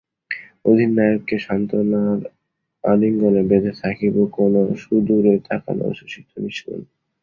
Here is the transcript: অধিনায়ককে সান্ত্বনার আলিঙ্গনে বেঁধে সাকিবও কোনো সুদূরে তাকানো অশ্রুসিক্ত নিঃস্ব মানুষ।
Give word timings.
অধিনায়ককে 0.65 1.35
সান্ত্বনার 1.39 2.19
আলিঙ্গনে 2.83 3.41
বেঁধে 3.49 3.71
সাকিবও 3.79 4.23
কোনো 4.35 4.61
সুদূরে 4.81 5.33
তাকানো 5.47 5.83
অশ্রুসিক্ত 5.89 6.33
নিঃস্ব 6.43 6.65
মানুষ। 6.71 6.89